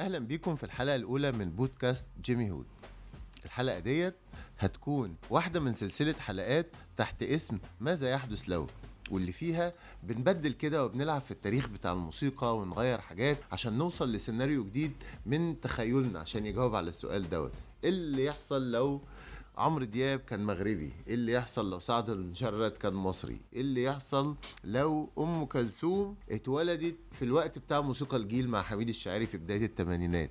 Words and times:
أهلا 0.00 0.18
بيكم 0.18 0.56
في 0.56 0.64
الحلقة 0.64 0.96
الأولى 0.96 1.32
من 1.32 1.50
بودكاست 1.50 2.06
جيمي 2.24 2.50
هود. 2.50 2.66
الحلقة 3.44 3.78
ديت 3.78 4.14
هتكون 4.58 5.14
واحدة 5.30 5.60
من 5.60 5.72
سلسلة 5.72 6.12
حلقات 6.12 6.66
تحت 6.96 7.22
اسم 7.22 7.58
ماذا 7.80 8.10
يحدث 8.10 8.42
لو 8.48 8.66
واللي 9.10 9.32
فيها 9.32 9.72
بنبدل 10.02 10.52
كده 10.52 10.84
وبنلعب 10.84 11.20
في 11.20 11.30
التاريخ 11.30 11.68
بتاع 11.68 11.92
الموسيقى 11.92 12.58
ونغير 12.58 13.00
حاجات 13.00 13.38
عشان 13.52 13.78
نوصل 13.78 14.12
لسيناريو 14.12 14.64
جديد 14.64 14.92
من 15.26 15.60
تخيلنا 15.60 16.18
عشان 16.18 16.46
يجاوب 16.46 16.74
على 16.74 16.88
السؤال 16.88 17.30
دوت. 17.30 17.52
إيه 17.84 17.90
اللي 17.90 18.24
يحصل 18.24 18.72
لو 18.72 19.00
عمرو 19.60 19.84
دياب 19.84 20.20
كان 20.20 20.44
مغربي. 20.44 20.92
إيه 21.06 21.14
اللي 21.14 21.32
يحصل 21.32 21.70
لو 21.70 21.80
سعد 21.80 22.10
المجرد 22.10 22.70
كان 22.70 22.92
مصري؟ 22.92 23.40
إيه 23.52 23.60
اللي 23.60 23.82
يحصل 23.84 24.36
لو 24.64 25.10
أم 25.18 25.44
كلثوم 25.44 26.16
اتولدت 26.30 26.96
في 27.12 27.24
الوقت 27.24 27.58
بتاع 27.58 27.80
موسيقى 27.80 28.16
الجيل 28.16 28.48
مع 28.48 28.62
حميد 28.62 28.88
الشاعري 28.88 29.26
في 29.26 29.38
بداية 29.38 29.64
الثمانينات 29.64 30.30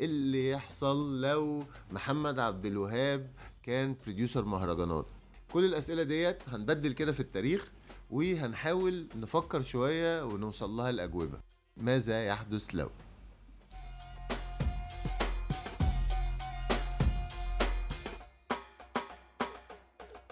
إيه 0.00 0.06
اللي 0.06 0.50
يحصل 0.50 1.20
لو 1.20 1.62
محمد 1.90 2.38
عبد 2.38 2.66
الوهاب 2.66 3.30
كان 3.62 3.96
بروديوسر 4.04 4.44
مهرجانات؟ 4.44 5.06
كل 5.52 5.64
الأسئلة 5.64 6.02
ديت 6.02 6.38
هنبدل 6.48 6.92
كده 6.92 7.12
في 7.12 7.20
التاريخ 7.20 7.72
وهنحاول 8.10 9.06
نفكر 9.16 9.62
شوية 9.62 10.24
ونوصل 10.24 10.70
لها 10.70 10.90
الأجوبة. 10.90 11.38
ماذا 11.76 12.26
يحدث 12.26 12.66
لو؟ 12.74 12.90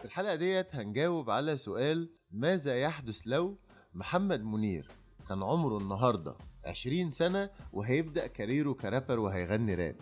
في 0.05 0.09
الحلقة 0.11 0.35
ديت 0.35 0.75
هنجاوب 0.75 1.31
على 1.31 1.57
سؤال 1.57 2.11
ماذا 2.31 2.81
يحدث 2.81 3.21
لو 3.27 3.59
محمد 3.95 4.43
منير 4.43 4.91
كان 5.29 5.43
عمره 5.43 5.79
النهاردة 5.79 6.37
20 6.65 7.11
سنة 7.11 7.51
وهيبدأ 7.73 8.27
career 8.27 8.73
ه 8.73 8.78
ك 8.79 8.84
rapper 8.84 9.19
وهيغني 9.19 9.75
راب؟ 9.75 9.97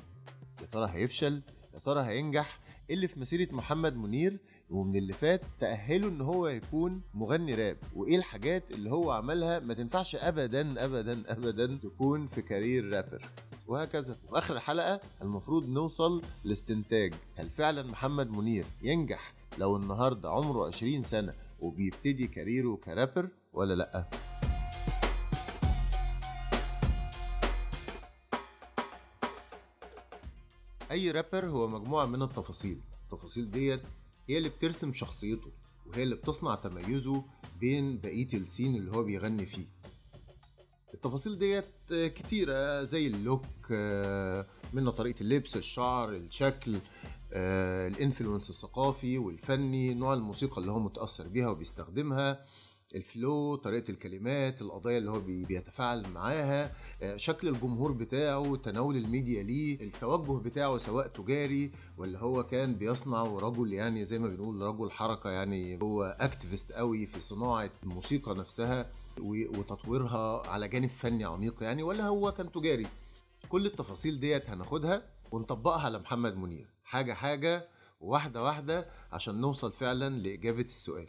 يا 0.60 0.66
ترى 0.66 0.90
هيفشل؟ 0.92 1.42
يا 1.74 1.78
ترى 1.78 2.02
هينجح؟ 2.02 2.60
إيه 2.90 2.94
اللي 2.94 3.08
في 3.08 3.20
مسيرة 3.20 3.54
محمد 3.54 3.96
منير؟ 3.96 4.38
ومن 4.70 4.96
اللي 4.96 5.12
فات 5.12 5.42
تأهله 5.60 6.08
إن 6.08 6.20
هو 6.20 6.48
يكون 6.48 7.02
مغني 7.14 7.54
راب. 7.54 7.76
وإيه 7.94 8.16
الحاجات 8.16 8.70
اللي 8.70 8.90
هو 8.90 9.10
عملها 9.10 9.58
ما 9.58 9.74
تنفعش 9.74 10.16
ابدا 10.16 10.84
ابدا 10.84 11.32
ابدا 11.32 11.66
تكون 11.82 12.26
في 12.26 12.42
career 12.42 12.94
rapper؟ 12.94 13.28
وهكذا. 13.68 14.18
وفي 14.24 14.38
آخر 14.38 14.54
الحلقة 14.54 15.00
المفروض 15.22 15.68
نوصل 15.68 16.22
لاستنتاج. 16.44 17.14
هل 17.36 17.50
فعلا 17.50 17.82
محمد 17.82 18.30
منير 18.30 18.64
ينجح 18.82 19.41
لو 19.58 19.76
النهارده 19.76 20.30
عمره 20.30 20.66
20 20.66 21.02
سنة 21.02 21.34
وبيبتدي 21.60 22.26
كاريره 22.26 22.76
كرابر 22.84 23.28
ولا 23.52 23.74
لأ؟ 23.74 24.08
أي 30.90 31.10
رابر 31.10 31.46
هو 31.46 31.68
مجموعة 31.68 32.06
من 32.06 32.22
التفاصيل. 32.22 32.80
التفاصيل 33.04 33.50
ديت 33.50 33.80
هي 34.28 34.38
اللي 34.38 34.48
بترسم 34.48 34.92
شخصيته 34.92 35.50
وهي 35.86 36.02
اللي 36.02 36.14
بتصنع 36.14 36.54
تميزه 36.54 37.24
بين 37.60 37.98
بقية 37.98 38.28
السين 38.34 38.76
اللي 38.76 38.90
هو 38.92 39.02
بيغني 39.02 39.46
فيه. 39.46 39.66
التفاصيل 40.94 41.38
ديت 41.38 41.64
كتيرة 41.92 42.82
زي 42.82 43.06
اللوك 43.06 43.44
منه 44.72 44.90
طريقة 44.90 45.20
اللبس 45.20 45.56
الشعر 45.56 46.12
الشكل 46.12 46.78
ال 47.32 47.44
influence 47.44 48.50
الثقافي 48.50 49.18
والفني 49.18 49.94
نوع 49.94 50.14
الموسيقى 50.14 50.60
اللي 50.60 50.72
هو 50.72 50.78
متأثر 50.78 51.28
بيها 51.28 51.48
وبيستخدمها 51.48 52.44
ال 52.94 53.06
flow 53.06 53.54
طريقة 53.54 53.90
الكلمات 53.90 54.60
القضايا 54.62 54.98
اللي 54.98 55.10
هو 55.10 55.20
بيتفاعل 55.20 56.08
معاها 56.08 56.72
شكل 57.16 57.48
الجمهور 57.48 57.92
بتاعه 57.92 58.56
تناول 58.56 58.96
الميديا 58.96 59.42
ليه 59.42 59.80
التوجه 59.80 60.42
بتاعه 60.42 60.78
سواء 60.78 61.06
تجاري 61.06 61.72
ولا 61.98 62.18
هو 62.18 62.42
كان 62.44 62.74
بيصنع 62.74 63.22
ورجل 63.22 63.72
يعني 63.72 64.04
زي 64.04 64.18
ما 64.18 64.28
بنقول 64.28 64.60
رجل 64.60 64.90
حركة 64.90 65.30
يعني 65.30 65.78
هو 65.82 66.16
activist 66.20 66.72
قوي 66.72 67.06
في 67.06 67.20
صناعة 67.20 67.70
الموسيقى 67.82 68.34
نفسها 68.34 68.90
وتطويرها 69.20 70.50
على 70.50 70.68
جانب 70.68 70.88
فني 70.90 71.24
عميق 71.24 71.62
يعني 71.62 71.82
ولا 71.82 72.06
هو 72.06 72.32
كان 72.32 72.52
تجاري. 72.52 72.86
كل 73.48 73.66
التفاصيل 73.66 74.20
ديت 74.20 74.50
هناخدها 74.50 75.02
ونطبقها 75.32 75.80
على 75.82 75.98
محمد 75.98 76.36
منير. 76.36 76.66
حاجة 76.92 77.12
حاجة 77.12 77.68
واحدة 78.00 78.42
واحدة 78.42 78.86
عشان 79.12 79.40
نوصل 79.40 79.72
فعلا 79.72 80.10
لإجابة 80.10 80.60
السؤال. 80.60 81.06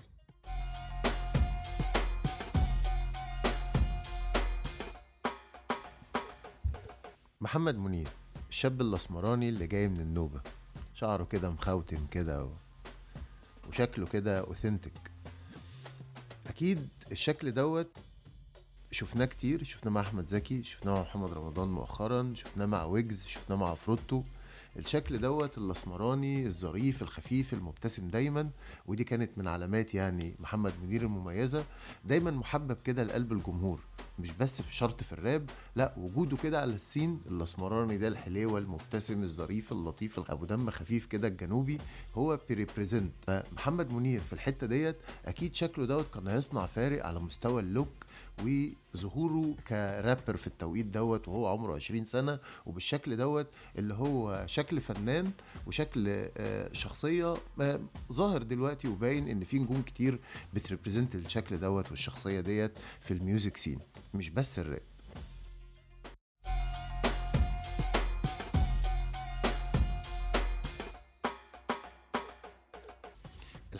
محمد 7.41 7.75
منير 7.75 8.07
الشاب 8.49 8.81
الأسمراني 8.81 9.49
اللي 9.49 9.67
جاي 9.67 9.87
من 9.87 9.99
النوبة. 9.99 10.41
شعره 10.95 11.23
كده 11.23 11.49
مخوتم 11.49 12.05
كده 12.11 12.43
و... 12.43 12.49
وشكله 13.69 14.05
كده 14.07 14.39
اوثنتك 14.39 15.11
أكيد 16.47 16.87
الشكل 17.11 17.51
دوت 17.51 17.89
شفناه 18.91 19.25
كتير 19.25 19.63
شفناه 19.63 19.91
مع 19.91 20.01
أحمد 20.01 20.27
زكي 20.27 20.63
شفناه 20.63 20.93
مع 20.93 21.01
محمد 21.01 21.33
رمضان 21.33 21.67
مؤخرا 21.67 22.33
شفناه 22.35 22.65
مع 22.65 22.83
ويجز 22.83 23.25
شفناه 23.25 23.55
مع 23.57 23.73
فروتو. 23.73 24.23
الشكل 24.77 25.17
دوت 25.17 25.57
الاسمراني 25.57 26.47
الظريف 26.47 27.01
الخفيف 27.01 27.53
المبتسم 27.53 28.07
دايما 28.07 28.49
ودي 28.85 29.03
كانت 29.03 29.37
من 29.37 29.47
علامات 29.47 29.93
يعني 29.93 30.35
محمد 30.39 30.73
منير 30.83 31.01
المميزة. 31.01 31.63
دايما 32.05 32.31
محبب 32.31 32.77
كده 32.83 33.03
لقلب 33.03 33.31
الجمهور 33.33 33.79
مش 34.19 34.31
بس 34.31 34.61
في 34.61 34.75
شرط 34.75 35.03
في 35.03 35.13
الراب 35.13 35.49
لا 35.75 35.93
وجوده 35.97 36.37
كده 36.37 36.61
على 36.61 36.73
ال 36.73 36.81
scene 36.81 37.21
الاسمراني 37.31 37.97
ده 37.97 38.07
الحليوه 38.07 38.59
المبتسم 38.59 39.23
الظريف 39.23 39.71
اللطيف 39.71 40.19
أبو 40.19 40.45
دم 40.45 40.69
خفيف 40.69 41.05
كده 41.05 41.27
الجنوبي 41.27 41.79
هو 42.15 42.39
بي 42.49 42.65
represent. 42.65 43.43
محمد 43.51 43.91
منير 43.91 44.21
في 44.21 44.33
الحتة 44.33 44.67
ديت 44.67 44.95
أكيد 45.25 45.55
شكله 45.55 45.85
دوت 45.85 46.13
كان 46.13 46.27
هيصنع 46.27 46.65
فارق 46.65 47.05
على 47.05 47.19
مستوى 47.19 47.61
ال 47.61 47.67
look 47.67 47.89
وظهوره 48.43 49.55
كرابر 49.67 50.37
في 50.37 50.47
التوقيت 50.47 50.85
دوت 50.85 51.27
وهو 51.27 51.47
عمره 51.47 51.75
20 51.75 52.05
سنة 52.05 52.39
وبالشكل 52.65 53.17
دوت 53.17 53.47
اللي 53.77 53.93
هو 53.93 54.43
شكل 54.47 54.79
فنان 54.79 55.31
وشكل 55.67 56.29
شخصية 56.71 57.37
ظاهر 58.13 58.43
دلوقتي 58.43 58.87
وباين 58.87 59.27
إن 59.27 59.43
في 59.43 59.59
نجوم 59.59 59.81
كتير 59.81 60.19
بت 60.53 60.65
represent 60.65 61.15
الشكل 61.15 61.59
دوت 61.59 61.89
والشخصية 61.91 62.41
ديت 62.41 62.71
في 63.01 63.11
ال 63.11 63.19
music 63.19 63.57
scene. 63.57 63.79
مش 64.13 64.29
بس 64.29 64.59
الراب. 64.59 64.81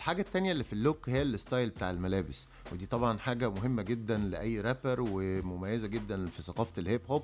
الحاجة 0.04 0.22
التانية 0.22 0.52
اللي 0.52 0.64
في 0.64 0.72
ال 0.72 0.79
look 0.79 1.08
هي 1.08 1.22
ال 1.22 1.30
style 1.30 1.70
بتاع 1.70 1.90
الملابس. 1.90 2.48
ودي 2.72 2.86
طبعا 2.86 3.18
حاجة 3.18 3.50
مهمة 3.50 3.82
جدا 3.82 4.18
لأي 4.18 4.60
رابر 4.60 5.00
ومميزة 5.00 5.88
جدا 5.88 6.26
في 6.26 6.42
ثقافة 6.42 6.72
الهيب 6.80 7.00
هوب 7.10 7.22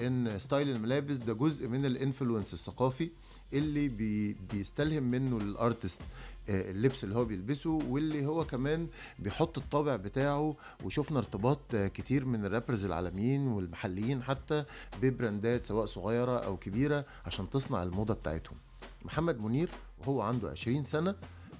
إن 0.00 0.38
style 0.38 0.70
الملابس 0.70 1.16
ده 1.16 1.32
جزء 1.32 1.68
من 1.68 1.86
ال 1.86 1.93
influence 1.93 2.52
الثقافي 2.52 3.10
اللي 3.52 3.88
بي 3.88 4.36
بيستلهم 4.52 5.02
منه 5.02 5.36
ال 5.36 5.45
artist 5.45 6.00
اللبس 6.48 7.04
اللي 7.04 7.14
هو 7.16 7.24
بيلبسه 7.24 7.70
واللي 7.70 8.26
هو 8.26 8.44
كمان 8.44 8.88
بيحط 9.18 9.58
الطابع 9.58 9.96
بتاعه. 9.96 10.56
وشفنا 10.84 11.18
ارتباط 11.18 11.76
كتير 11.76 12.24
من 12.24 12.44
ال 12.44 12.49
rappers 12.49 12.84
العالميين 12.84 13.46
والمحليين 13.46 14.22
حتى 14.22 14.64
ببراندات 15.02 15.64
سواء 15.64 15.86
صغيرة 15.86 16.38
أو 16.38 16.56
كبيرة 16.56 17.04
عشان 17.26 17.50
تصنع 17.50 17.82
الموضة 17.82 18.14
بتاعتهم. 18.14 18.56
محمد 19.04 19.40
منير 19.40 19.70
وهو 19.98 20.20
عنده 20.22 20.50
20 20.50 20.82
سنة 20.82 21.14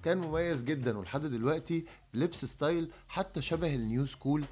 كان 0.09 0.19
مميز 0.19 0.63
جدا 0.63 0.99
ولحد 0.99 1.21
دلوقتي 1.27 1.85
لبس 2.15 2.45
style 2.45 2.91
حتى 3.09 3.43
شبه 3.43 3.75
ال 3.75 3.83
new 3.83 4.06
school 4.06 4.45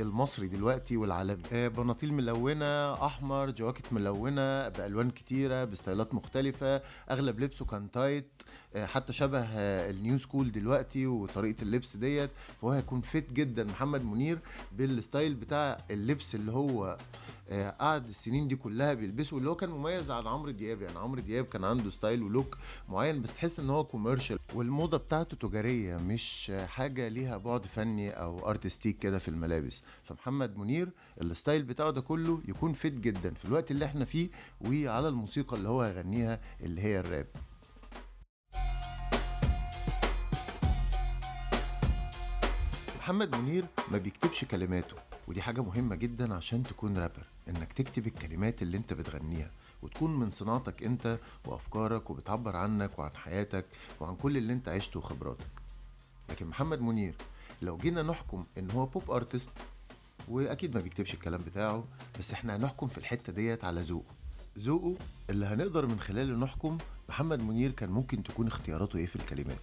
المصري 0.00 0.48
دلوقتي 0.48 0.96
والعالمي. 0.96 1.42
آه 1.52 1.68
بناطيل 1.68 2.12
ملونة 2.12 2.92
أحمر 3.06 3.50
جواكت 3.50 3.92
ملونة 3.92 4.68
بألوان 4.68 5.10
كتيرة 5.10 5.64
بستايلات 5.64 6.14
مختلفة 6.14 6.82
أغلب 7.10 7.40
لبسه 7.40 7.64
كان 7.64 7.90
tight 7.90 8.30
آه 8.74 8.86
حتى 8.86 9.12
شبه 9.12 9.40
آه 9.40 9.90
ال 9.90 9.97
new 9.97 10.18
school 10.18 10.52
دلوقتي 10.52 11.06
وطريقة 11.06 11.62
اللبس 11.62 11.96
ديت. 11.96 12.30
فهو 12.60 12.70
هيكون 12.70 13.00
fit 13.00 13.32
جدا 13.32 13.64
محمد 13.64 14.04
منير 14.04 14.38
بال 14.72 14.90
style 14.90 15.34
بتاع 15.34 15.78
اللبس 15.90 16.34
اللي 16.34 16.52
هو 16.52 16.98
قعد 17.52 18.08
السنين 18.08 18.48
دي 18.48 18.56
كلها 18.56 18.94
بيلبسه 18.94 19.38
اللي 19.38 19.50
هو 19.50 19.54
كان 19.56 19.70
مميز 19.70 20.10
عن 20.10 20.26
عمرو 20.26 20.50
دياب. 20.50 20.82
يعني 20.82 20.98
عمرو 20.98 21.20
دياب 21.20 21.44
كان 21.44 21.64
عنده 21.64 21.90
style 21.90 22.22
و 22.22 22.29
look 22.29 22.58
معين 22.88 23.22
بس 23.22 23.32
تحس 23.32 23.60
إن 23.60 23.70
هو 23.70 23.84
commercial 23.84 24.38
والموضة 24.54 24.96
بتاعته 24.96 25.36
تجارية 25.48 25.96
مش 25.96 26.52
حاجة 26.66 27.08
ليها 27.08 27.36
بعد 27.36 27.66
فني 27.66 28.10
أو 28.10 28.50
artistic 28.50 28.98
كده 28.98 29.18
في 29.18 29.28
الملابس. 29.28 29.82
فمحمد 30.02 30.56
منير 30.58 30.90
ال 31.20 31.27
style 31.27 31.62
بتاعه 31.62 31.90
ده 31.90 32.00
كله 32.00 32.40
يكون 32.48 32.72
fit 32.72 32.94
جدا 32.94 33.34
في 33.34 33.44
الوقت 33.44 33.70
اللي 33.70 33.84
إحنا 33.84 34.04
فيه 34.04 34.30
وعلى 34.60 35.08
الموسيقى 35.08 35.56
اللي 35.56 35.68
هو 35.68 35.82
هيغنيها 35.82 36.40
اللي 36.60 36.80
هي 36.82 37.00
الراب. 37.00 37.26
محمد 42.98 43.36
منير 43.36 43.64
ما 43.90 43.98
بيكتبش 43.98 44.44
كلماته. 44.44 45.09
ودي 45.30 45.42
حاجة 45.42 45.60
مهمة 45.60 45.94
جدا 45.96 46.34
عشان 46.34 46.62
تكون 46.62 46.98
رابر 46.98 47.22
إنك 47.48 47.72
تكتب 47.72 48.06
الكلمات 48.06 48.62
اللي 48.62 48.76
أنت 48.76 48.92
بتغنيها 48.92 49.50
وتكون 49.82 50.16
من 50.20 50.30
صناعتك 50.30 50.82
أنت 50.82 51.18
وأفكارك 51.44 52.10
وبتعبر 52.10 52.56
عنك 52.56 52.98
وعن 52.98 53.10
حياتك 53.16 53.64
وعن 54.00 54.16
كل 54.16 54.36
اللي 54.36 54.52
أنت 54.52 54.68
عشته 54.68 54.98
وخبراتك. 54.98 55.46
لكن 56.30 56.46
محمد 56.46 56.80
منير 56.80 57.14
لو 57.62 57.76
جينا 57.76 58.02
نحكم 58.02 58.44
إن 58.58 58.70
هو 58.70 58.86
pop 58.86 59.10
artist 59.10 59.50
وأكيد 60.28 60.74
ما 60.74 60.80
بيكتبش 60.80 61.14
الكلام 61.14 61.40
بتاعه 61.40 61.84
بس 62.18 62.32
إحنا 62.32 62.56
هنحكم 62.56 62.86
في 62.86 62.98
الحتة 62.98 63.32
ديت 63.32 63.64
على 63.64 63.80
ذوقه. 63.80 64.14
ذوقه 64.58 64.96
اللي 65.30 65.46
هنقدر 65.46 65.86
من 65.86 66.00
خلاله 66.00 66.34
نحكم 66.36 66.78
محمد 67.08 67.40
منير 67.40 67.70
كان 67.70 67.90
ممكن 67.90 68.22
تكون 68.22 68.46
اختياراته 68.46 68.96
إيه 68.96 69.06
في 69.06 69.16
الكلمات. 69.16 69.58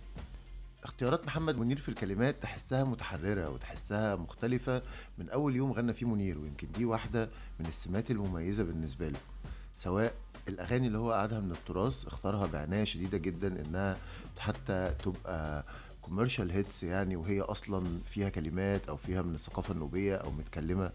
اختيارات 0.88 1.26
محمد 1.26 1.58
منير 1.58 1.78
في 1.78 1.90
الكلمات 1.90 2.44
تحسها 2.44 2.84
متحررة 2.84 3.50
وتحسها 3.50 4.16
مختلفة 4.16 4.82
من 5.18 5.30
أول 5.30 5.56
يوم 5.56 5.72
غنى 5.72 5.94
فيه 5.94 6.06
منير 6.06 6.38
ويمكن 6.40 6.72
دي 6.72 6.86
واحدة 6.86 7.30
من 7.60 7.66
السمات 7.66 8.12
المميزة 8.12 8.64
بالنسبة 8.64 9.08
له 9.10 9.20
سواء 9.76 10.14
الأغاني 10.48 10.88
اللي 10.88 10.98
هو 10.98 11.12
قعدها 11.12 11.40
من 11.40 11.52
التراث 11.52 12.06
اختارها 12.08 12.46
بعناية 12.46 12.84
شديدة 12.84 13.18
جدا 13.18 13.48
إنها 13.66 13.98
حتى 14.40 14.94
تبقى 15.04 15.66
commercial 16.02 16.52
hits 16.52 16.84
يعني 16.84 17.16
وهي 17.16 17.42
أصلا 17.42 17.88
فيها 18.06 18.30
كلمات 18.30 18.90
أو 18.90 18.98
فيها 18.98 19.22
من 19.22 19.34
الثقافة 19.36 19.74
النوبية 19.74 20.16
أو 20.16 20.32
متكلمة 20.32 20.92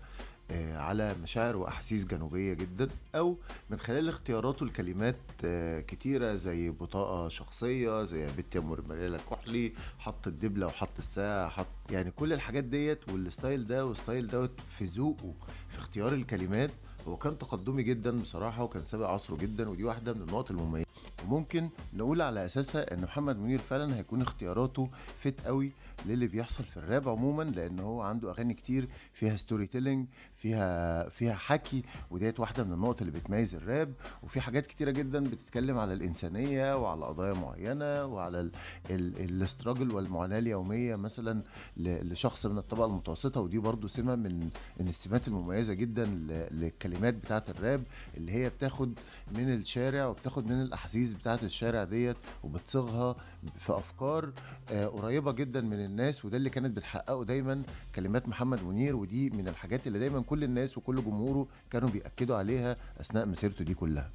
على 0.50 1.14
مشاعر 1.22 1.56
وأحاسيس 1.56 2.04
جنوبية 2.04 2.54
جدا 2.54 2.88
أو 3.14 3.36
من 3.70 3.78
خلال 3.78 4.08
اختياراته 4.08 4.64
الكلمات 4.64 5.16
آه، 5.44 5.80
كتيرة 5.80 6.34
زي 6.34 6.70
بطاقة 6.70 7.28
شخصية 7.28 8.04
زي 8.04 8.32
بنت 8.36 8.54
يا 8.54 8.60
مرمريلا 8.60 9.18
كحلي 9.30 9.72
حط 9.98 10.26
الدبلة 10.26 10.66
وحط 10.66 10.98
الساعة 10.98 11.48
حط 11.48 11.66
يعني 11.90 12.10
كل 12.10 12.32
الحاجات 12.32 12.64
ديت 12.64 13.08
والستايل 13.08 13.66
ده 13.66 13.86
والستايل 13.86 14.26
دوت 14.28 14.50
في 14.68 14.84
ذوقه 14.84 15.34
في 15.68 15.78
اختيار 15.78 16.12
الكلمات. 16.14 16.70
هو 17.08 17.16
كان 17.16 17.38
تقدمي 17.38 17.82
جدا 17.82 18.20
بصراحة 18.20 18.62
وكان 18.64 18.84
سابق 18.84 19.08
عصره 19.08 19.36
جدا 19.36 19.68
ودي 19.68 19.84
واحدة 19.84 20.12
من 20.12 20.20
النقط 20.22 20.50
المميزة. 20.50 20.86
وممكن 21.24 21.68
نقول 21.94 22.22
على 22.22 22.46
أساسها 22.46 22.94
إن 22.94 23.02
محمد 23.02 23.38
منير 23.38 23.58
فعلا 23.58 23.96
هيكون 23.96 24.22
اختياراته 24.22 24.90
fit 25.19 25.40
قوي 25.46 25.72
للي 26.06 26.26
بيحصل 26.26 26.64
في 26.64 26.76
الراب 26.76 27.08
عموما 27.08 27.42
لأن 27.42 27.80
هو 27.80 28.02
عنده 28.02 28.30
أغاني 28.30 28.54
كتير 28.54 28.88
فيها 29.14 29.36
storytelling 29.37 30.06
فيها 30.42 31.08
فيها 31.08 31.34
حكي 31.34 31.82
وديت 32.10 32.40
واحدة 32.40 32.64
من 32.64 32.72
النقط 32.72 33.00
اللي 33.00 33.12
بتميز 33.12 33.54
الراب 33.54 33.92
وفي 34.22 34.40
حاجات 34.40 34.66
كتيرة 34.66 34.90
جدا 34.90 35.24
بتتكلم 35.24 35.78
على 35.78 35.92
الإنسانية 35.92 36.76
وعلى 36.76 37.04
قضايا 37.04 37.32
معينة 37.32 38.04
وعلى 38.04 38.50
الاستراجل 38.90 39.90
والمعاناة 39.90 40.38
اليومية 40.38 40.96
مثلا 40.96 41.42
لشخص 41.76 42.46
من 42.46 42.58
الطبقة 42.58 42.86
المتوسطة 42.86 43.40
ودي 43.40 43.58
برضو 43.58 43.88
سمة 43.88 44.14
من 44.14 44.48
من 44.80 44.88
السمات 44.88 45.28
المميزة 45.28 45.72
جدا 45.74 46.04
للكلمات 46.50 47.14
بتاعة 47.14 47.44
الراب 47.48 47.82
اللي 48.16 48.32
هي 48.32 48.48
بتاخد 48.48 48.92
من 49.32 49.54
الشارع 49.54 50.06
وبتاخد 50.06 50.46
من 50.46 50.62
الأحاسيس 50.62 51.12
بتاعة 51.12 51.38
الشارع 51.42 51.84
ديت 51.84 52.16
وبتصيغها 52.44 53.16
في 53.58 53.72
أفكار 53.72 54.32
آه، 54.70 54.86
قريبة 54.86 55.32
جدا 55.32 55.60
من 55.60 55.84
الناس 55.84 56.24
وده 56.24 56.36
اللي 56.36 56.50
كانت 56.50 56.76
بتحققه 56.76 57.24
دايما 57.24 57.62
كلمات 57.94 58.28
محمد 58.28 58.62
منير 58.64 58.96
ودي 58.96 59.30
من 59.30 59.48
الحاجات 59.48 59.86
اللي 59.86 59.98
دايما 59.98 60.20
كل 60.32 60.44
الناس 60.44 60.79
وكل 60.79 61.05
جمهوره 61.05 61.46
كانوا 61.70 61.88
بيأكدوا 61.88 62.37
عليها 62.37 62.76
أثناء 63.00 63.26
مسيرته 63.26 63.64
دي 63.64 63.75
كلها. 63.75 64.11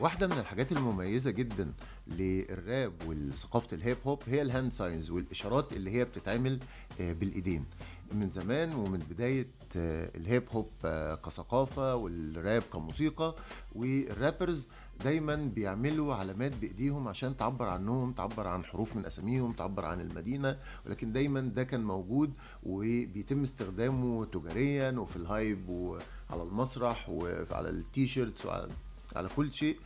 واحدة 0.00 0.26
من 0.26 0.38
الحاجات 0.38 0.72
المميزة 0.72 1.30
جدا 1.30 1.72
للراب 2.06 2.92
وثقافة 3.06 3.76
ال 3.76 3.81
hip 3.81 3.96
hop 4.06 4.22
هي 4.26 4.42
ال 4.42 4.48
hand 4.48 4.72
signs 4.72 5.10
والإشارات 5.10 5.72
اللي 5.72 5.90
هي 5.90 6.04
بتتعمل 6.04 6.58
آه، 7.00 7.12
بالإيدين. 7.12 7.64
من 8.12 8.30
زمان 8.30 8.74
ومن 8.74 8.98
بداية 8.98 9.46
آه، 9.76 10.10
ال 10.16 10.23
hip 10.23 10.44
hop 10.52 10.70
آه، 10.84 11.14
كثقافة 11.14 11.94
والراب 11.94 12.62
كموسيقى 12.72 13.34
وال 13.74 13.94
rappers 13.94 14.66
دايما 15.04 15.36
بيعملوا 15.36 16.14
علامات 16.14 16.52
بإيديهم 16.56 17.08
عشان 17.08 17.36
تعبر 17.36 17.68
عنهم 17.68 18.12
تعبر 18.12 18.46
عن 18.48 18.64
حروف 18.64 18.96
من 18.96 19.04
أساميهم 19.06 19.52
تعبر 19.52 19.84
عن 19.84 20.00
المدينة 20.00 20.58
ولكن 20.86 21.12
دايما 21.12 21.40
ده 21.40 21.64
كان 21.64 21.84
موجود 21.84 22.32
وبيتم 22.62 23.42
استخدامه 23.42 24.24
تجاريا 24.24 24.90
وفي 24.90 25.16
ال 25.16 25.26
hype 25.26 25.68
وعلى 25.68 26.42
المسرح 26.42 27.08
وعلى 27.08 27.68
ال 27.68 27.77
t-shirts 27.77 28.46
وعلى 28.46 28.68
على 29.16 29.28
كل 29.36 29.52
شيء 29.52 29.78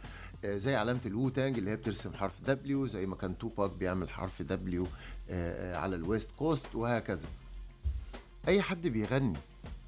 آه، 0.44 0.56
زي 0.56 0.76
علامة 0.76 1.00
ال 1.06 1.28
Wu-Tang 1.28 1.58
اللي 1.58 1.70
هي 1.70 1.76
بترسم 1.76 2.12
حرف 2.14 2.42
W 2.42 2.86
زي 2.86 3.06
ما 3.06 3.16
كان 3.16 3.38
توباك 3.38 3.70
بيعمل 3.70 4.10
حرف 4.10 4.42
W 4.42 4.86
آه، 5.30 5.76
على 5.76 5.96
ال 5.96 6.03
West 6.03 6.30
Coast 6.36 6.74
وهكذا. 6.74 7.28
أي 8.48 8.62
حد 8.62 8.86
بيغني 8.86 9.36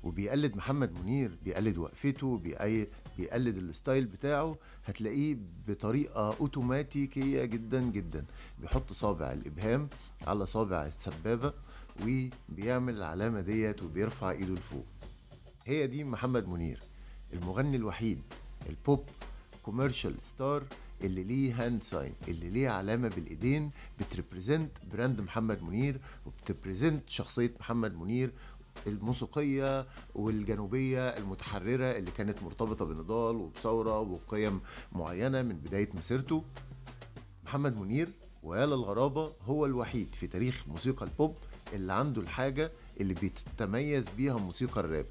وبيقلد 0.04 0.56
محمد 0.56 0.92
منير 1.02 1.30
بيقلد 1.44 1.78
وقفته 1.78 2.38
بيقلد 2.38 2.88
ال 3.18 3.33
style 3.33 4.04
بتاعه 4.04 4.56
هتلاقيه 4.86 5.36
بطريقة 5.68 6.36
اوتوماتيكيه 6.36 7.44
جدا 7.44 7.80
جدا. 7.82 8.24
بيحط 8.60 8.92
صابع 8.92 9.32
الإبهام 9.32 9.88
على 10.26 10.46
صابع 10.46 10.86
السبابة 10.86 11.52
وبيعمل 12.02 12.94
العلامة 12.96 13.40
ديت 13.40 13.82
وبيرفع 13.82 14.30
إيده 14.30 14.54
لفوق. 14.54 14.84
هي 15.66 15.86
دي 15.86 16.04
محمد 16.04 16.48
منير 16.48 16.80
المغني 17.32 17.76
الوحيد 17.76 18.20
ال 18.68 18.77
pop 18.77 19.04
commercial 19.62 20.20
star 20.22 20.64
اللي 21.04 21.22
ليه 21.24 21.66
hand 21.66 21.82
sign 21.82 22.12
اللي 22.28 22.48
ليه 22.50 22.68
علامة 22.68 23.08
بالإيدين 23.08 23.70
بت 24.00 24.13
represent 24.13 24.70
brand 24.92 25.20
محمد 25.20 25.62
منير 25.62 26.00
وبت 26.26 26.47
represent 26.47 27.08
شخصية 27.08 27.52
محمد 27.60 27.94
منير 27.94 28.30
الموسيقية 28.86 29.86
والجنوبية 30.14 31.08
المتحررة 31.08 31.86
اللي 31.86 32.10
كانت 32.10 32.42
مرتبطة 32.42 32.84
بنضال 32.84 33.36
وبثورة 33.36 34.00
وقيم 34.00 34.60
معينة 34.92 35.42
من 35.42 35.56
بداية 35.56 35.88
مسيرته. 35.94 36.44
محمد 37.44 37.76
منير 37.76 38.08
ويا 38.42 38.66
للغرابة 38.66 39.32
هو 39.46 39.66
الوحيد 39.66 40.14
في 40.14 40.26
تاريخ 40.26 40.68
موسيقى 40.68 41.06
البوب 41.06 41.36
اللي 41.72 41.92
عنده 41.92 42.20
الحاجة 42.22 42.70
اللي 43.00 43.14
بيتميز 43.14 44.08
بيها 44.08 44.36
موسيقى 44.38 44.80
الراب. 44.80 45.06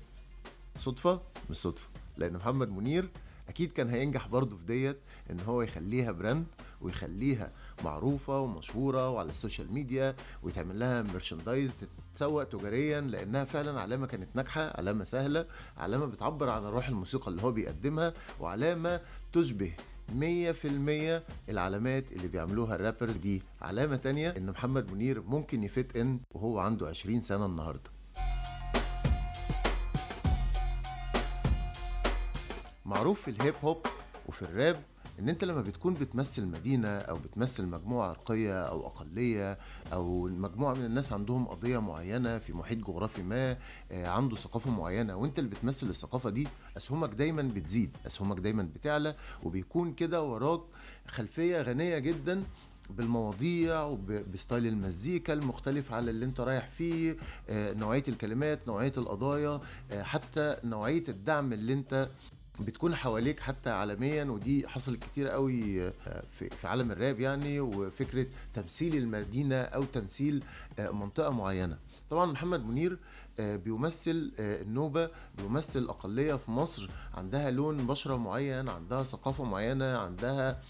صدفة 0.78 1.22
مش 1.50 1.56
صدفة 1.56 1.88
لأن 2.18 2.34
محمد 2.34 2.70
منير 2.70 3.10
أكيد 3.50 3.72
كان 3.72 3.90
هينجح 3.90 4.28
برضه 4.28 4.56
في 4.58 4.66
ديت 4.66 4.98
إن 5.32 5.40
هو 5.40 5.62
يخليها 5.62 6.12
brand 6.12 6.46
ويخليها 6.84 7.52
معروفة 7.84 8.40
ومشهورة 8.40 9.10
وعلى 9.10 9.30
ال 9.30 9.36
social 9.36 9.74
media 9.74 10.16
ويتعمل 10.44 10.80
لها 10.80 11.02
merchandise 11.02 11.74
تتسوق 12.14 12.44
تجاريا 12.44 13.02
لأنها 13.02 13.46
فعلا 13.46 13.82
علامة 13.82 14.08
كانت 14.08 14.36
ناجحة 14.36 14.62
علامة 14.78 15.04
سهلة 15.04 15.46
علامة 15.78 16.06
بتعبر 16.06 16.50
عن 16.50 16.64
روح 16.64 16.88
الموسيقى 16.88 17.32
اللي 17.32 17.44
هو 17.44 17.52
بيقدمها 17.52 18.14
وعلامة 18.40 19.02
تشبه 19.34 19.72
مية 20.16 20.52
في 20.52 20.68
المية 20.68 21.24
العلامات 21.50 22.12
اللي 22.12 22.28
بيعملوها 22.28 22.76
ال 22.76 22.81
rappers 22.81 23.18
دي 23.18 23.42
علامة 23.62 23.96
تانية 23.96 24.30
إن 24.38 24.50
محمد 24.52 24.92
منير 24.92 25.22
ممكن 25.22 25.64
ي 25.64 25.72
fit 25.72 25.96
in 25.98 26.20
وهو 26.32 26.60
عنده 26.60 26.88
عشرين 26.88 27.22
سنة 27.22 27.46
النهاردة. 27.46 27.90
معروف 32.86 33.22
في 33.22 33.28
الهيب 33.32 33.54
هوب 33.64 33.86
وفي 34.28 34.42
الراب 34.42 34.82
إن 35.20 35.30
أنت 35.30 35.44
لما 35.44 35.62
بتكون 35.62 35.94
بتمثل 35.94 36.46
مدينة 36.46 36.88
أو 36.88 37.18
بتمثل 37.18 37.66
مجموعة 37.66 38.08
عرقية 38.10 38.62
أو 38.68 38.88
أقلية 38.88 39.58
أو 39.94 40.28
مجموعة 40.28 40.74
من 40.74 40.86
الناس 40.86 41.14
عندهم 41.14 41.46
قضية 41.48 41.78
معينة 41.78 42.38
في 42.38 42.54
محيط 42.54 42.78
جغرافي 42.78 43.24
ما 43.24 43.58
آه، 43.92 44.08
عنده 44.08 44.36
ثقافة 44.36 44.72
معينة 44.72 45.16
وأنت 45.16 45.40
اللي 45.40 45.50
بتمثل 45.50 45.90
الثقافة 45.90 46.30
دي 46.30 46.48
أسهمك 46.78 47.10
دايما 47.10 47.42
بتزيد 47.42 47.98
أسهمك 48.08 48.40
دايما 48.40 48.64
بتعلى 48.76 49.16
وبيكون 49.44 49.94
كده 49.94 50.24
وراك 50.24 50.62
خلفية 51.08 51.62
غنية 51.62 51.98
جدا 51.98 52.44
بالمواضيع 52.90 53.84
وبستايل 53.84 54.68
المزيكا 54.68 55.34
المختلف 55.34 55.94
على 55.94 56.12
اللي 56.12 56.26
أنت 56.26 56.40
رايح 56.40 56.68
فيه 56.68 57.18
آه، 57.50 57.74
نوعية 57.74 58.04
الكلمات 58.08 58.68
نوعية 58.68 58.94
القضايا 58.98 59.62
آه، 59.92 60.04
حتى 60.04 60.56
نوعية 60.64 61.04
الدعم 61.10 61.54
اللي 61.54 61.74
أنت 61.74 62.10
بتكون 62.60 62.96
حواليك 62.96 63.40
حتى 63.40 63.70
عالميا 63.70 64.24
ودي 64.24 64.68
حصلت 64.68 65.04
كتير 65.04 65.28
قوي 65.28 65.88
آه، 65.88 65.92
في 66.32 66.68
عالم 66.68 66.92
الراب 66.92 67.20
يعني 67.20 67.60
وفكرة 67.60 68.26
تمثيل 68.54 68.96
المدينة 68.96 69.62
أو 69.62 69.84
تمثيل 69.84 70.44
آه، 70.80 70.92
منطقة 70.92 71.30
معينة. 71.30 71.78
طبعا 72.10 72.26
محمد 72.26 72.66
منير 72.66 72.98
آه، 73.40 73.56
بيمثل 73.56 74.32
النوبة 74.40 75.10
بيمثل 75.38 75.84
أقلية 75.84 76.34
في 76.34 76.52
مصر 76.52 76.90
عندها 77.14 77.50
لون 77.52 77.88
بشرة 77.88 78.18
معين 78.18 78.70
عندها 78.70 79.04
ثقافة 79.04 79.44
معينة 79.44 79.98
عندها 79.98 80.62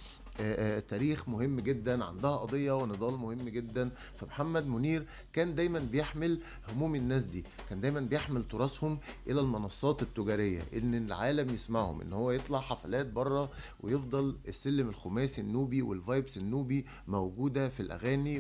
آه، 0.41 0.77
آه، 0.77 0.79
تاريخ 0.79 1.29
مهم 1.29 1.59
جدا 1.59 2.05
عندها 2.05 2.37
قضية 2.37 2.71
ونضال 2.71 3.13
مهم 3.13 3.49
جدا. 3.49 3.89
فمحمد 4.15 4.67
منير 4.67 5.05
كان 5.33 5.55
دايما 5.55 5.79
بيحمل 5.79 6.39
هموم 6.69 6.95
الناس 6.95 7.23
دي 7.23 7.43
كان 7.69 7.81
دايما 7.81 7.99
بيحمل 7.99 8.43
تراثهم 8.47 8.99
إلى 9.27 9.41
المنصات 9.41 10.01
التجارية 10.01 10.61
إن 10.73 10.95
العالم 10.95 11.53
يسمعهم 11.53 12.01
إن 12.01 12.13
هو 12.13 12.31
يطلع 12.31 12.59
حفلات 12.59 13.05
بره 13.05 13.51
ويفضل 13.81 14.35
السلم 14.47 14.89
الخماسي 14.89 15.41
النوبي 15.41 15.81
والفايبس 15.81 16.37
النوبي 16.37 16.85
موجودة 17.07 17.69
في 17.69 17.79
الأغاني. 17.79 18.39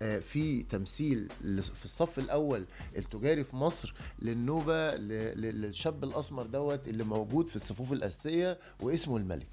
وفي 0.00 0.62
تمثيل 0.62 1.28
في 1.74 1.84
الصف 1.84 2.18
الأول 2.18 2.64
التجاري 2.96 3.44
في 3.44 3.56
مصر 3.56 3.94
للنوبة 4.22 4.94
ل- 4.94 5.08
ل- 5.40 5.60
للشاب 5.60 6.04
الأسمر 6.04 6.46
دوت 6.46 6.88
اللي 6.88 7.04
موجود 7.04 7.48
في 7.48 7.56
الصفوف 7.56 7.92
الأساسية 7.92 8.58
واسمه 8.80 9.16
الملك. 9.16 9.46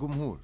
الجمهور. 0.00 0.38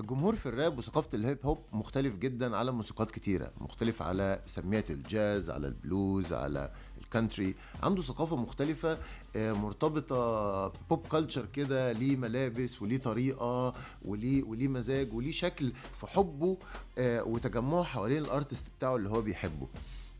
الجمهور 0.00 0.36
في 0.36 0.46
الراب 0.46 0.78
وثقافة 0.78 1.08
ال 1.14 1.20
hip 1.20 1.38
hop 1.44 1.58
مختلف 1.72 2.16
جدا 2.16 2.56
على 2.56 2.72
موسيقات 2.72 3.10
كتيرة. 3.10 3.50
مختلف 3.60 4.02
على 4.02 4.40
سميعة 4.46 4.90
الجاز 4.90 5.50
على 5.50 5.66
البلوز 5.66 6.32
على 6.32 6.70
ال 7.00 7.06
country. 7.06 7.54
عنده 7.82 8.02
ثقافة 8.02 8.36
مختلفة 8.36 8.98
آه، 9.36 9.52
مرتبطة 9.52 10.68
pop 10.90 11.06
culture 11.06 11.46
كده 11.46 11.92
ليه 11.92 12.16
ملابس 12.16 12.82
وليه 12.82 12.98
طريقة 12.98 13.74
وليه 14.04 14.42
وليه 14.44 14.68
مزاج 14.68 15.14
وليه 15.14 15.32
شكل 15.32 15.72
في 16.00 16.06
حبه 16.06 16.56
آه، 16.98 17.22
وتجمعه 17.24 17.82
حوالين 17.82 18.24
ال 18.24 18.30
artist 18.30 18.66
بتاعه 18.78 18.96
اللي 18.96 19.08
هو 19.08 19.20
بيحبه. 19.22 19.66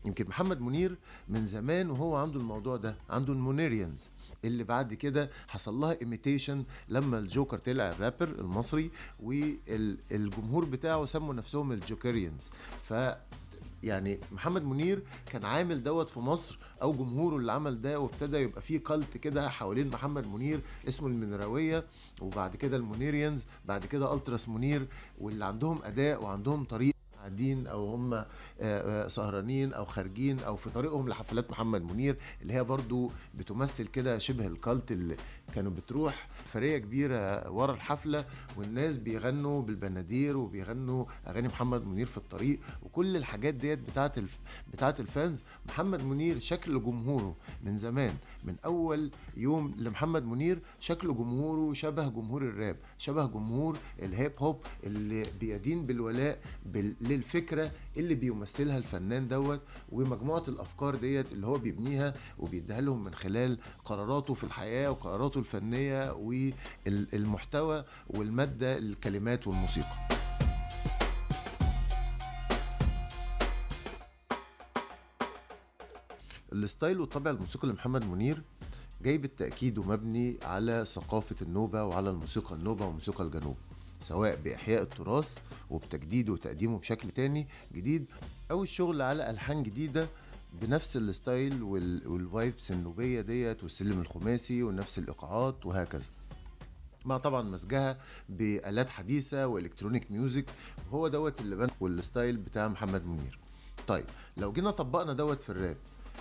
يمكن 0.05 0.27
محمد 0.27 0.61
منير 0.61 0.95
من 1.29 1.45
زمان 1.45 1.89
وهو 1.89 2.15
عنده 2.15 2.39
الموضوع 2.39 2.77
ده 2.77 2.95
عنده 3.09 3.33
المنيريانز. 3.33 4.09
اللي 4.45 4.63
بعد 4.63 4.93
كده 4.93 5.29
حصل 5.47 5.73
لها 5.75 5.97
imitation 6.01 6.63
لما 6.89 7.19
الجوكر 7.19 7.57
طلع 7.57 7.89
الرابر 7.89 8.29
المصري 8.39 8.91
والجمهور 9.19 10.65
بتاعه 10.65 11.05
سموا 11.05 11.33
نفسهم 11.33 11.71
الجوكريانز. 11.71 12.49
ف 12.89 12.93
يعني 13.83 14.19
محمد 14.31 14.63
منير 14.63 15.03
كان 15.25 15.45
عامل 15.45 15.83
دوت 15.83 16.09
في 16.09 16.19
مصر 16.19 16.57
أو 16.81 16.93
جمهوره 16.93 17.35
اللي 17.37 17.51
عمل 17.51 17.81
ده 17.81 17.99
وابتدى 17.99 18.37
يبقى 18.37 18.61
فيه 18.61 18.77
cult 18.77 19.17
كده 19.17 19.49
حوالين 19.49 19.87
محمد 19.87 20.27
منير 20.27 20.59
اسمه 20.87 21.07
المنراوية 21.07 21.85
وبعد 22.21 22.55
كده 22.55 22.77
المنيريانز 22.77 23.45
بعد 23.65 23.85
كده 23.85 24.13
ألتراس 24.13 24.49
منير 24.49 24.87
واللي 25.19 25.45
عندهم 25.45 25.79
أداء 25.83 26.23
وعندهم 26.23 26.63
طريقة 26.63 26.93
قاعدين 27.17 27.67
أو 27.67 27.93
هم 27.93 28.23
سهرانين 29.07 29.73
أو 29.73 29.85
خارجين 29.85 30.39
أو 30.39 30.55
في 30.55 30.69
طريقهم 30.69 31.09
لحفلات 31.09 31.51
محمد 31.51 31.83
منير 31.91 32.15
اللي 32.41 32.53
هي 32.53 32.63
برضو 32.63 33.11
بتمثل 33.37 33.87
كده 33.87 34.17
شبه 34.19 34.47
الكالت 34.47 34.91
اللي 34.91 35.15
كانوا 35.55 35.71
بتروح 35.71 36.27
فرية 36.45 36.77
كبيرة 36.77 37.49
ورا 37.51 37.73
الحفلة 37.73 38.25
والناس 38.57 38.97
بيغنوا 38.97 39.61
بالبنادير 39.61 40.37
وبيغنوا 40.37 41.05
أغاني 41.27 41.47
محمد 41.47 41.85
منير 41.87 42.05
في 42.05 42.17
الطريق 42.17 42.59
وكل 42.83 43.17
الحاجات 43.17 43.53
ديت 43.53 43.79
بتاعت 43.91 44.17
الف... 44.17 44.39
بتاعت 44.73 44.99
الفانز. 44.99 45.43
محمد 45.67 46.03
منير 46.03 46.39
شكل 46.39 46.83
جمهوره 46.83 47.35
من 47.63 47.77
زمان 47.77 48.13
من 48.43 48.55
أول 48.65 49.11
يوم 49.37 49.75
لمحمد 49.77 50.25
منير 50.25 50.59
شكل 50.79 51.07
جمهوره 51.07 51.73
شبه 51.73 52.07
جمهور 52.09 52.41
الراب 52.41 52.75
شبه 52.97 53.25
جمهور 53.25 53.77
الهيب 54.01 54.31
هوب 54.37 54.57
اللي 54.83 55.23
بيدين 55.39 55.85
بالولاء 55.85 56.39
بال... 56.65 56.95
للفكرة 57.01 57.71
اللي 57.97 58.15
بيمثلها. 58.15 58.52
الفنان 58.61 59.27
دوت 59.27 59.61
ومجموعة 59.89 60.43
الأفكار 60.47 60.95
ديت 60.95 61.31
اللي 61.31 61.47
هو 61.47 61.57
بيبنيها 61.57 62.13
وبيديها 62.39 62.81
لهم 62.81 63.03
من 63.03 63.15
خلال 63.15 63.57
قراراته 63.85 64.33
في 64.33 64.43
الحياة 64.43 64.91
وقراراته 64.91 65.37
الفنية 65.39 66.13
والمحتوى 66.13 67.83
والمادة 68.07 68.77
الكلمات 68.77 69.47
والموسيقى. 69.47 69.95
الستايل 76.53 76.99
والطبع 76.99 77.31
الموسيقي 77.31 77.67
لمحمد 77.67 78.05
منير 78.05 78.43
جاي 79.01 79.17
بالتأكيد 79.17 79.77
ومبني 79.77 80.37
على 80.43 80.85
ثقافة 80.85 81.35
النوبة 81.41 81.83
وعلى 81.83 82.09
الموسيقى 82.09 82.55
النوبة 82.55 82.85
وموسيقى 82.85 83.23
الجنوب. 83.23 83.57
سواء 84.03 84.35
بإحياء 84.43 84.81
التراث 84.81 85.37
وبتجديده 85.69 86.33
وتقديمه 86.33 86.79
بشكل 86.79 87.09
تاني 87.11 87.47
جديد 87.73 88.05
أو 88.51 88.63
الشغل 88.63 89.01
على 89.01 89.29
ألحان 89.29 89.63
جديدة 89.63 90.07
بنفس 90.61 90.97
ال 90.97 91.08
style 91.08 91.63
وال- 91.63 92.07
وال 92.07 92.25
vibes 92.25 92.71
النوبية 92.71 93.21
ديت 93.21 93.63
والسلم 93.63 93.99
الخماسي 94.01 94.63
ونفس 94.63 94.97
الإيقاعات 94.97 95.65
وهكذا. 95.65 96.07
مع 97.05 97.17
طبعا 97.17 97.41
مزجها 97.41 97.97
بآلات 98.29 98.89
حديثة 98.89 99.47
و 99.47 99.53
electronic 99.53 100.11
music 100.11 100.45
وهو 100.91 101.07
دوت 101.07 101.41
اللي 101.41 101.55
بنى 101.55 101.71
وال 101.79 101.96
style 101.96 102.37
بتاع 102.37 102.67
محمد 102.67 103.05
منير. 103.05 103.39
طيب 103.87 104.05
لو 104.37 104.51
جينا 104.53 104.71
طبقنا 104.71 105.13
دوت 105.13 105.41
في 105.41 105.49
الراب. 105.49 105.77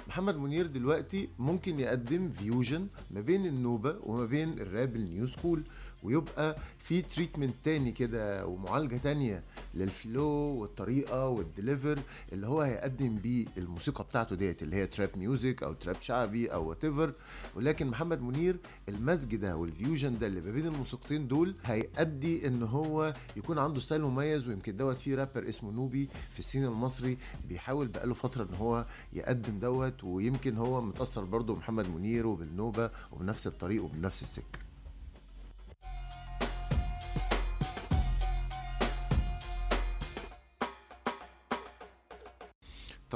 محمد 0.09 0.37
منير 0.37 0.67
دلوقتي 0.67 1.29
ممكن 1.39 1.81
يقدم 1.81 2.31
fusion 2.31 2.87
ما 3.11 3.21
بين 3.21 3.47
النوبة 3.47 3.97
وما 4.03 4.27
بين 4.27 4.59
ال 4.61 4.70
rap 4.70 4.97
ال 4.97 5.04
new 5.04 5.27
school 5.27 5.63
ويبقى 6.03 6.57
في 6.79 7.03
treatment 7.03 7.55
تاني 7.65 7.93
كده 7.93 8.47
ومعالجة 8.47 8.97
تانية 8.97 9.43
لل 9.75 9.92
flow 9.92 10.27
والطريقة 10.29 11.29
وال 11.29 11.45
deliver 11.45 11.99
اللي 12.33 12.47
هو 12.47 12.61
هيقدم 12.61 13.17
بيه 13.17 13.47
الموسيقى 13.59 14.05
بتاعته 14.05 14.37
ديت 14.37 14.63
اللي 14.63 14.77
هي 14.77 14.87
trap 14.87 15.11
music 15.17 15.63
أو 15.63 15.73
trap 15.73 15.97
شعبي 16.01 16.53
أو 16.53 16.69
what 16.69 17.15
ولكن 17.57 17.87
محمد 17.87 18.23
منير 18.23 18.57
المزج 18.89 19.37
ده 19.37 19.57
وال 19.57 19.72
fusion 19.72 20.19
ده 20.19 20.27
اللي 20.27 20.41
ما 20.41 20.51
بين 20.53 20.67
الموسيقتين 20.67 21.29
دول 21.29 21.55
هيأدي 21.65 22.47
إن 22.47 22.63
هو 22.63 23.15
يكون 23.37 23.59
عنده 23.59 23.81
style 23.81 24.03
مميز 24.03 24.49
ويمكن 24.49 24.77
دوت 24.77 25.01
في 25.01 25.15
رابر 25.15 25.49
اسمه 25.49 25.71
نوبي 25.73 26.09
في 26.33 26.39
ال 26.39 26.43
scene 26.43 26.65
المصري 26.65 27.19
بيحاول 27.49 27.89
بقاله 27.89 28.15
فترة 28.15 28.43
إن 28.51 28.55
هو 28.55 28.85
يقدم 29.13 29.59
دوت 29.59 30.05
ويمكن 30.05 30.57
هو 30.57 30.81
متأثر 30.81 31.25
برضه 31.25 31.55
بمحمد 31.55 31.89
منير 31.89 32.27
وبالنوبة 32.27 32.91
وبنفس 33.13 33.47
الطريق 33.47 33.85
وبنفس 33.85 34.23
السكة. 34.23 34.72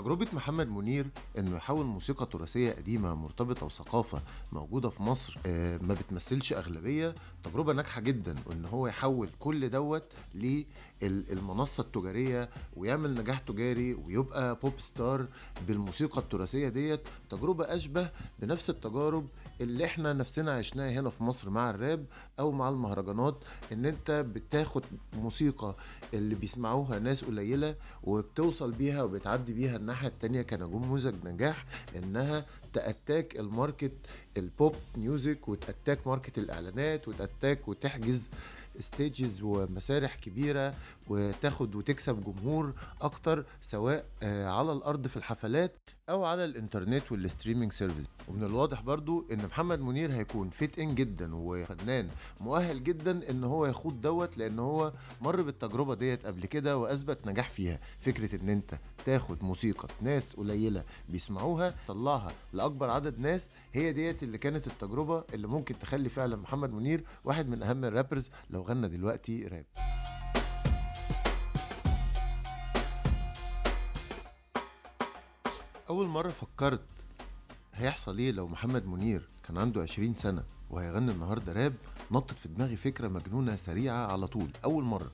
تجربة 0.06 0.26
محمد 0.32 0.68
منير 0.68 1.06
إنه 1.38 1.56
يحول 1.56 1.86
موسيقى 1.86 2.26
تراثية 2.26 2.72
قديمة 2.72 3.14
مرتبطة 3.14 3.66
وثقافة 3.66 4.22
موجودة 4.52 4.90
في 4.90 5.02
مصر 5.02 5.38
آه، 5.46 5.78
ما 5.78 5.94
بتمثلش 5.94 6.52
أغلبية 6.52 7.14
تجربة 7.44 7.72
ناجحة 7.72 8.00
جدا 8.00 8.34
وان 8.46 8.64
هو 8.64 8.86
يحول 8.86 9.28
كل 9.38 9.70
دوت 9.70 10.02
للمنصة 11.02 11.80
التجارية 11.80 12.48
ويعمل 12.76 13.14
نجاح 13.14 13.38
تجاري 13.38 13.94
ويبقى 13.94 14.58
بوب 14.62 14.72
ستار 14.80 15.26
بالموسيقى 15.68 16.20
التراثية 16.20 16.68
ديت. 16.68 17.00
تجربة 17.30 17.64
أشبه 17.64 18.10
بنفس 18.38 18.70
التجارب 18.70 19.26
اللي 19.60 19.84
إحنا 19.84 20.12
نفسنا 20.12 20.52
عشناها 20.52 20.90
هنا 20.90 21.10
في 21.10 21.22
مصر 21.24 21.50
مع 21.50 21.70
الراب 21.70 22.06
أو 22.38 22.52
مع 22.52 22.68
المهرجانات 22.68 23.36
ان 23.72 23.86
انت 23.86 24.10
بتاخد 24.10 24.82
موسيقى 25.12 25.74
اللي 26.14 26.34
بيسمعوها 26.34 26.98
ناس 26.98 27.24
قليلة 27.24 27.74
وبتوصل 28.02 28.72
بيها 28.72 29.02
وبتعدي 29.02 29.52
بيها 29.52 29.76
الناحية 29.76 30.08
التانية 30.08 30.42
كنموذج 30.42 31.14
نجاح 31.24 31.66
انها 31.96 32.46
ت 32.72 32.81
attack 32.81 33.36
ال 33.40 33.48
market 33.48 33.92
ال 34.36 34.46
pop 34.46 34.74
music 34.96 35.48
وت 35.48 35.63
attack 35.63 36.06
market 36.06 36.38
الإعلانات 36.38 37.08
وت 37.08 37.23
attack 37.23 37.68
وتحجز 37.68 38.28
stages 38.80 39.42
ومسارح 39.42 40.14
كبيرة 40.14 40.74
وتاخد 41.08 41.74
وتكسب 41.74 42.24
جمهور 42.24 42.72
أكتر 43.00 43.44
سواء 43.60 44.04
آه، 44.22 44.48
على 44.48 44.72
الأرض 44.72 45.06
في 45.06 45.16
الحفلات 45.16 45.76
أو 46.10 46.24
على 46.24 46.44
الإنترنت 46.44 47.12
وال 47.12 47.23
streaming 47.23 47.72
service. 47.72 48.04
ومن 48.28 48.42
الواضح 48.44 48.80
برضو 48.80 49.24
إن 49.32 49.46
محمد 49.46 49.80
منير 49.80 50.12
هيكون 50.12 50.50
fit 50.50 50.78
in 50.78 50.94
جدا 50.94 51.34
وفنان 51.34 52.08
مؤهل 52.40 52.84
جدا 52.84 53.30
إن 53.30 53.44
هو 53.44 53.66
يخوض 53.66 54.00
دوت 54.00 54.38
لأن 54.38 54.58
هو 54.58 54.92
مر 55.20 55.42
بالتجربة 55.42 55.94
ديت 55.94 56.26
قبل 56.26 56.46
كده 56.46 56.78
وأثبت 56.78 57.26
نجاح 57.26 57.48
فيها. 57.50 57.78
فكرة 58.00 58.42
إن 58.42 58.48
أنت 58.48 58.78
تاخد 59.04 59.44
موسيقى 59.44 59.88
ناس 60.00 60.36
قليلة 60.36 60.84
بيسمعوها 61.08 61.74
تطلعها 61.84 62.32
لأكبر 62.52 62.90
عدد 62.90 63.18
ناس 63.18 63.50
هي 63.72 63.92
ديت 63.92 64.22
اللي 64.22 64.38
كانت 64.38 64.66
التجربة 64.66 65.24
اللي 65.34 65.46
ممكن 65.46 65.78
تخلي 65.78 66.08
فعلا 66.08 66.36
محمد 66.36 66.72
منير 66.72 67.04
واحد 67.24 67.48
من 67.48 67.62
أهم 67.62 67.84
الرابرز 67.84 68.30
لو 68.50 68.62
غنى 68.66 68.88
دلوقتي 68.88 69.46
راب. 69.46 69.64
أول 75.88 76.06
مرة 76.08 76.28
فكرت 76.30 76.80
هيحصل 77.74 78.18
إيه 78.18 78.32
لو 78.32 78.48
محمد 78.48 78.86
منير 78.86 79.28
كان 79.44 79.58
عنده 79.58 79.82
20 79.82 80.14
سنة 80.14 80.44
وهيغني 80.70 81.10
النهاردة 81.12 81.52
راب 81.52 81.74
نطت 82.10 82.38
في 82.38 82.48
دماغي 82.48 82.76
فكرة 82.76 83.08
مجنونة 83.08 83.56
سريعة 83.56 84.06
على 84.12 84.26
طول. 84.26 84.48
أول 84.64 84.84
مرة. 84.84 85.10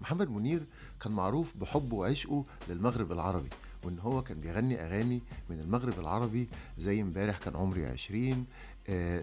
محمد 0.00 0.30
منير 0.30 0.62
كان 1.00 1.12
معروف 1.12 1.56
بحبه 1.56 1.96
وعشقه 1.96 2.44
للمغرب 2.68 3.12
العربي 3.12 3.48
وإن 3.84 3.98
هو 3.98 4.22
كان 4.22 4.38
بيغني 4.40 4.80
أغاني 4.86 5.20
من 5.50 5.60
المغرب 5.60 6.00
العربي 6.00 6.48
زي 6.78 7.02
امبارح 7.02 7.38
كان 7.38 7.56
عمري 7.56 7.86
عشرين 7.86 8.46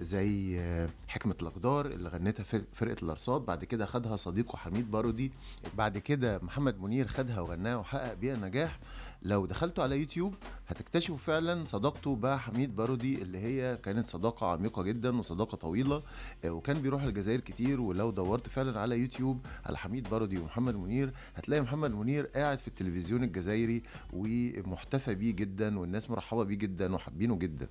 زي 0.01 0.60
آه، 0.60 0.89
حكمة 1.07 1.36
الأقدار 1.41 1.86
اللي 1.86 2.10
غنتها 2.10 2.43
فر- 2.43 2.63
فرقة 2.74 3.03
الأرصاد 3.03 3.41
بعد 3.41 3.63
كده 3.63 3.86
خدها 3.86 4.15
صديقه 4.15 4.57
حميد 4.57 4.91
بارودي 4.91 5.31
بعد 5.77 5.98
كده 5.98 6.39
محمد 6.43 6.79
منير 6.81 7.07
خدها 7.07 7.39
وغناها 7.41 7.75
وحقق 7.75 8.13
بيها 8.13 8.36
نجاح. 8.36 8.79
لو 9.22 9.45
دخلتوا 9.45 9.84
على 9.84 10.00
يوتيوب 10.00 10.34
هتكتشفوا 10.67 11.17
فعلا 11.17 11.63
صداقته 11.65 12.15
بحميد 12.15 12.75
بارودي 12.75 13.22
اللي 13.22 13.38
هي 13.38 13.77
كانت 13.77 14.10
صداقة 14.10 14.48
عميقة 14.48 14.84
جدا 14.84 15.19
وصداقة 15.19 15.55
طويلة 15.55 16.03
آه، 16.45 16.50
وكان 16.50 16.81
بيروح 16.81 17.03
الجزائر 17.03 17.39
كتير 17.39 17.81
ولو 17.81 18.12
دورت 18.12 18.50
فعلا 18.50 18.79
على 18.79 19.00
يوتيوب 19.00 19.45
على 19.65 19.77
حميد 19.77 20.10
بارودي 20.10 20.38
ومحمد 20.38 20.75
منير 20.75 21.13
هتلاقي 21.36 21.62
محمد 21.62 21.91
منير 21.91 22.25
قاعد 22.25 22.60
في 22.60 22.67
التلفزيون 22.67 23.24
الجزائري 23.24 23.84
ومحتفى 24.13 25.15
بيه 25.15 25.31
جدا 25.31 25.79
والناس 25.79 26.10
مرحبة 26.10 26.43
بيه 26.43 26.55
جدا 26.55 26.95
وحابينه 26.95 27.36
جدا. 27.38 27.67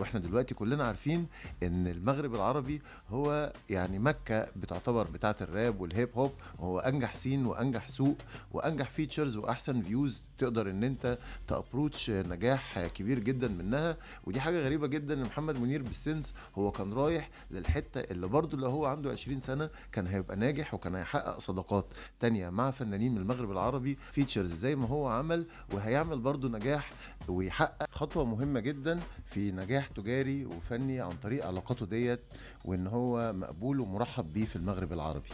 وإحنا 0.00 0.20
دلوقتي 0.20 0.54
كلنا 0.54 0.84
عارفين 0.84 1.26
إن 1.62 1.86
المغرب 1.86 2.34
العربي 2.34 2.82
هو 3.08 3.52
يعني 3.70 3.98
مكة 3.98 4.46
بتعتبر 4.56 5.06
بتاعة 5.10 5.36
الراب 5.40 5.80
والهيب 5.80 6.08
هوب 6.14 6.32
وهو 6.58 6.78
أنجح 6.78 7.14
scene 7.14 7.46
وأنجح 7.46 7.88
سوق 7.88 8.16
وأنجح 8.52 8.90
features 8.90 9.36
وأحسن 9.36 9.82
views 9.82 10.24
تقدر 10.38 10.70
إن 10.70 10.84
أنت 10.84 11.18
ت 11.48 11.55
approach 11.55 12.10
نجاح 12.42 12.86
كبير 12.86 13.18
جدا 13.18 13.48
منها 13.48 13.96
ودي 14.24 14.40
حاجة 14.40 14.60
غريبة 14.60 14.86
جدا 14.86 15.14
إن 15.14 15.22
محمد 15.22 15.58
منير 15.60 15.82
بال 15.82 15.97
sense 15.97 16.34
هو 16.58 16.70
كان 16.70 16.92
رايح 16.92 17.30
للحتة 17.50 18.00
اللي 18.00 18.26
برضه 18.26 18.58
لو 18.58 18.70
هو 18.70 18.86
عنده 18.86 19.10
20 19.10 19.40
سنة 19.40 19.70
كان 19.92 20.06
هيبقى 20.06 20.36
ناجح 20.36 20.74
وكان 20.74 20.94
هيحقق 20.94 21.38
صداقات 21.38 21.86
تانية 22.20 22.50
مع 22.50 22.70
فنانين 22.70 23.12
من 23.14 23.18
المغرب 23.18 23.50
العربي 23.52 23.98
features 24.12 24.52
زي 24.54 24.76
ما 24.76 24.86
هو 24.88 25.08
عمل 25.08 25.46
وهيعمل 25.72 26.18
برضه 26.18 26.48
نجاح 26.48 26.90
ويحقق 27.28 27.90
خطوة 27.90 28.24
مهمة 28.24 28.60
جدا 28.60 29.00
في 29.26 29.52
نجاح 29.52 29.86
تجاري 29.86 30.44
وفني 30.46 31.00
عن 31.00 31.10
طريق 31.22 31.46
علاقاته 31.46 31.86
ديت 31.86 32.20
وإن 32.64 32.86
هو 32.86 33.32
مقبول 33.32 33.80
ومرحب 33.80 34.32
بيه 34.32 34.44
في 34.46 34.56
المغرب 34.56 34.92
العربي. 34.92 35.28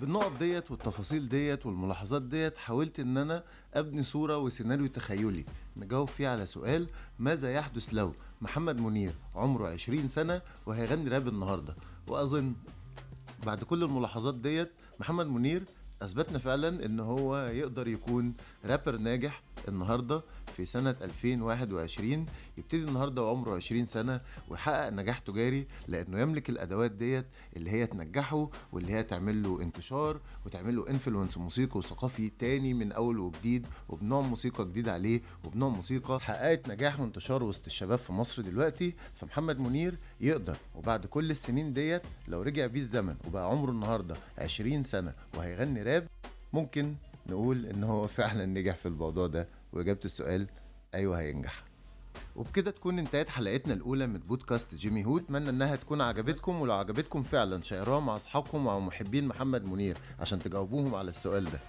بالنقط 0.00 0.32
ديت 0.38 0.70
والتفاصيل 0.70 1.28
ديت 1.28 1.66
والملاحظات 1.66 2.22
ديت 2.22 2.56
حاولت 2.56 3.00
إن 3.00 3.16
أنا 3.16 3.44
أبني 3.74 4.04
صورة 4.04 4.38
وسيناريو 4.38 4.86
تخيلي. 4.86 5.44
نجاوب 5.76 6.08
فيه 6.08 6.28
على 6.28 6.46
سؤال 6.46 6.86
ماذا 7.18 7.52
يحدث 7.52 7.88
لو 7.92 8.12
محمد 8.40 8.80
منير 8.80 9.14
عمره 9.34 9.68
20 9.68 10.08
سنة 10.08 10.42
وهيغني 10.66 11.08
راب 11.08 11.28
النهارده؟ 11.28 11.76
وأظن 12.06 12.54
بعد 13.46 13.64
كل 13.64 13.84
الملاحظات 13.84 14.34
ديت 14.34 14.70
محمد 15.00 15.26
منير 15.26 15.62
أثبتنا 16.02 16.38
فعلا 16.38 16.84
إن 16.86 17.00
هو 17.00 17.36
يقدر 17.38 17.88
يكون 17.88 18.34
رابر 18.64 18.96
ناجح 18.96 19.42
النهارده 19.68 20.22
في 20.58 20.64
سنة 20.66 20.94
2021 21.02 22.26
يبتدي 22.58 22.84
النهارده 22.84 23.22
وعمره 23.22 23.56
20 23.56 23.86
سنة 23.86 24.20
ويحقق 24.48 24.88
نجاح 24.90 25.18
تجاري 25.18 25.66
لأنه 25.88 26.20
يملك 26.20 26.50
الأدوات 26.50 26.90
ديت 26.90 27.26
اللي 27.56 27.70
هي 27.70 27.86
تنجحه 27.86 28.50
واللي 28.72 28.92
هي 28.92 29.02
تعمل 29.02 29.42
له 29.42 29.62
انتشار 29.62 30.20
وتعمل 30.46 30.76
له 30.76 30.90
انفلونس 30.90 31.38
موسيقي 31.38 31.78
وثقافي 31.78 32.30
تاني 32.38 32.74
من 32.74 32.92
أول 32.92 33.18
وجديد 33.18 33.66
وبنوع 33.88 34.20
موسيقى 34.20 34.64
جديد 34.64 34.88
عليه 34.88 35.20
وبنوع 35.44 35.68
موسيقى 35.68 36.20
حققت 36.20 36.68
نجاح 36.68 37.00
وانتشار 37.00 37.42
وسط 37.42 37.66
الشباب 37.66 37.98
في 37.98 38.12
مصر 38.12 38.42
دلوقتي 38.42 38.94
فمحمد 39.14 39.58
منير 39.58 39.94
يقدر. 40.20 40.56
وبعد 40.74 41.06
كل 41.06 41.30
السنين 41.30 41.72
ديت 41.72 42.02
لو 42.28 42.42
رجع 42.42 42.66
بيه 42.66 42.80
الزمن 42.80 43.16
وبقى 43.26 43.46
عمره 43.50 43.70
النهارده 43.70 44.16
20 44.38 44.82
سنة 44.82 45.12
وهيغني 45.36 45.82
راب 45.82 46.06
ممكن 46.52 46.94
نقول 47.26 47.66
إن 47.66 47.84
هو 47.84 48.06
فعلا 48.06 48.46
نجح 48.46 48.76
في 48.76 48.86
الموضوع 48.86 49.26
ده. 49.26 49.48
وإجابة 49.72 50.00
السؤال 50.04 50.46
أيوه 50.94 51.20
هينجح. 51.20 51.64
وبكده 52.36 52.70
تكون 52.70 52.98
انتهت 52.98 53.28
حلقتنا 53.28 53.74
الأولى 53.74 54.06
من 54.06 54.18
بودكاست 54.18 54.74
جيمي 54.74 55.04
هود. 55.04 55.22
أتمنى 55.22 55.50
إنها 55.50 55.76
تكون 55.76 56.00
عجبتكم 56.00 56.60
ولو 56.60 56.72
عجبتكم 56.72 57.22
فعلا 57.22 57.62
شيروها 57.62 58.00
مع 58.00 58.16
أصحابكم 58.16 58.58
ومع 58.58 58.78
محبين 58.78 59.26
محمد 59.28 59.64
منير 59.64 59.98
عشان 60.20 60.42
تجاوبوهم 60.42 60.94
على 60.94 61.08
السؤال 61.10 61.44
ده. 61.44 61.60